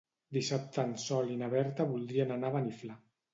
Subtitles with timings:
[0.35, 2.99] Dissabte en Sol i na Berta voldrien anar a Beniflà.